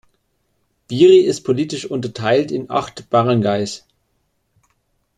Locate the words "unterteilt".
1.85-2.49